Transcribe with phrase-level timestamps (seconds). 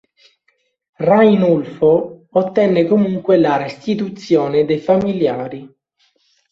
[1.07, 5.71] Rainulfo ottenne comunque la restituzione dei familiari.